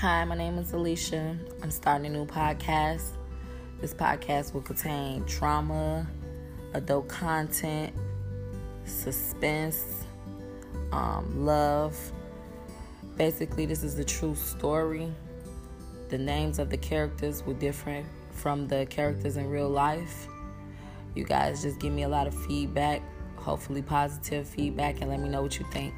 Hi, 0.00 0.24
my 0.24 0.34
name 0.34 0.56
is 0.56 0.72
Alicia. 0.72 1.36
I'm 1.62 1.70
starting 1.70 2.06
a 2.06 2.08
new 2.08 2.24
podcast. 2.24 3.18
This 3.82 3.92
podcast 3.92 4.54
will 4.54 4.62
contain 4.62 5.26
trauma, 5.26 6.08
adult 6.72 7.06
content, 7.06 7.92
suspense, 8.86 10.06
um, 10.90 11.44
love. 11.44 11.94
Basically, 13.18 13.66
this 13.66 13.82
is 13.82 13.94
the 13.94 14.02
true 14.02 14.34
story. 14.34 15.12
The 16.08 16.16
names 16.16 16.58
of 16.58 16.70
the 16.70 16.78
characters 16.78 17.44
were 17.44 17.52
different 17.52 18.06
from 18.30 18.68
the 18.68 18.86
characters 18.86 19.36
in 19.36 19.50
real 19.50 19.68
life. 19.68 20.28
You 21.14 21.24
guys 21.24 21.60
just 21.60 21.78
give 21.78 21.92
me 21.92 22.04
a 22.04 22.08
lot 22.08 22.26
of 22.26 22.34
feedback, 22.46 23.02
hopefully 23.36 23.82
positive 23.82 24.48
feedback, 24.48 25.02
and 25.02 25.10
let 25.10 25.20
me 25.20 25.28
know 25.28 25.42
what 25.42 25.58
you 25.58 25.66
think. 25.70 25.92